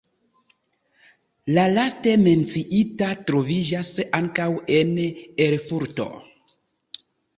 La 1.57 1.65
laste 1.73 2.15
menciita 2.23 3.09
troviĝas 3.27 3.91
ankaŭ 4.21 4.49
en 4.81 4.97
Erfurto. 5.49 6.09